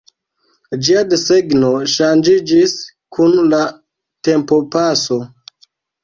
[0.85, 2.73] Ĝia desegno ŝanĝiĝis
[3.17, 3.59] kun la
[4.29, 5.19] tempopaso.